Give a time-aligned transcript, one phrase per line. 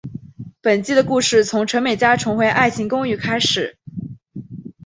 [0.61, 3.77] 本季的故事从陈美嘉重回爱情公寓开始。